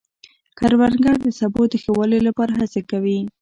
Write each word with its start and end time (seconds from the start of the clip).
کروندګر 0.57 1.15
د 1.25 1.27
سبو 1.39 1.63
د 1.71 1.73
ښه 1.83 1.91
والي 1.97 2.19
لپاره 2.27 2.51
هڅې 2.61 2.81
کوي 2.91 3.19